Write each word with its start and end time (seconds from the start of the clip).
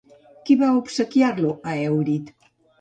Qui 0.47 0.55
va 0.61 0.69
obsequiar-lo 0.77 1.53
a 1.61 1.77
Èurit? 1.85 2.37